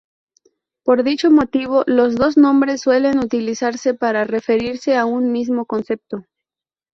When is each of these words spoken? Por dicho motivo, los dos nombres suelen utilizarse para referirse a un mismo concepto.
Por 0.83 1.03
dicho 1.03 1.29
motivo, 1.29 1.83
los 1.85 2.15
dos 2.15 2.35
nombres 2.35 2.81
suelen 2.81 3.19
utilizarse 3.19 3.93
para 3.93 4.23
referirse 4.23 4.97
a 4.97 5.05
un 5.05 5.31
mismo 5.31 5.67
concepto. 5.67 6.25